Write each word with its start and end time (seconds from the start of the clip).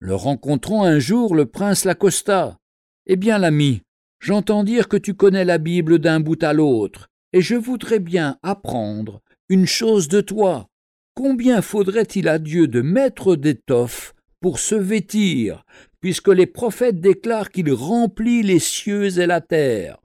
Le 0.00 0.14
rencontrant 0.14 0.84
un 0.84 0.98
jour, 0.98 1.34
le 1.34 1.46
prince 1.46 1.84
l'accosta. 1.84 2.58
Eh 3.06 3.16
bien, 3.16 3.38
l'ami, 3.38 3.82
j'entends 4.20 4.64
dire 4.64 4.88
que 4.88 4.96
tu 4.96 5.14
connais 5.14 5.44
la 5.44 5.58
Bible 5.58 5.98
d'un 5.98 6.20
bout 6.20 6.42
à 6.42 6.52
l'autre, 6.52 7.08
et 7.32 7.40
je 7.40 7.54
voudrais 7.54 8.00
bien 8.00 8.38
apprendre 8.42 9.20
une 9.48 9.66
chose 9.66 10.08
de 10.08 10.20
toi. 10.20 10.68
Combien 11.14 11.60
faudrait-il 11.62 12.26
à 12.28 12.38
Dieu 12.38 12.66
de 12.68 12.80
mettre 12.80 13.36
d'étoffe 13.36 14.14
pour 14.40 14.58
se 14.58 14.74
vêtir, 14.74 15.64
puisque 16.00 16.28
les 16.28 16.46
prophètes 16.46 17.00
déclarent 17.00 17.50
qu'il 17.50 17.72
remplit 17.72 18.42
les 18.42 18.58
cieux 18.58 19.18
et 19.18 19.26
la 19.26 19.40
terre 19.40 20.01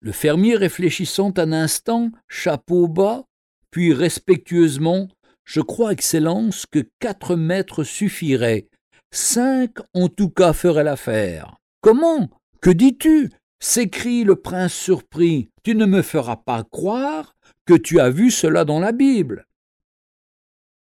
Le 0.00 0.12
fermier 0.12 0.56
réfléchissant 0.56 1.32
un 1.36 1.52
instant, 1.52 2.10
chapeau 2.28 2.86
bas, 2.86 3.24
puis 3.70 3.92
respectueusement 3.92 5.08
Je 5.44 5.60
crois, 5.60 5.92
Excellence, 5.92 6.66
que 6.66 6.86
quatre 6.98 7.34
mètres 7.34 7.82
suffiraient. 7.82 8.68
Cinq, 9.10 9.78
en 9.94 10.08
tout 10.08 10.28
cas, 10.28 10.52
feraient 10.52 10.84
l'affaire. 10.84 11.56
Comment? 11.80 12.28
Que 12.60 12.70
dis-tu? 12.70 13.30
s'écrie 13.60 14.24
le 14.24 14.36
prince 14.36 14.74
surpris. 14.74 15.50
Tu 15.64 15.74
ne 15.74 15.86
me 15.86 16.02
feras 16.02 16.36
pas 16.36 16.64
croire 16.64 17.34
que 17.66 17.74
tu 17.74 17.98
as 17.98 18.10
vu 18.10 18.30
cela 18.30 18.64
dans 18.64 18.78
la 18.78 18.92
Bible. 18.92 19.46